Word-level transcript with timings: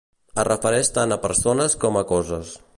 Es 0.43 0.47
refereix 0.47 0.89
tant 0.95 1.15
a 1.17 1.19
persones 1.27 1.77
com 1.85 2.01
a 2.03 2.07
coses. 2.17 2.59